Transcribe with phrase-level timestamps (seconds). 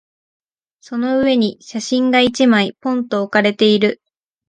[0.79, 4.01] その上に写真が一枚、ぽんと置かれている。